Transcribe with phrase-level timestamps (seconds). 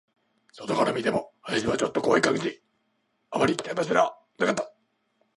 [0.53, 2.63] 外から見ても、林はちょっと怖い感じ、
[3.29, 4.71] あまり行きたい場所ではなかった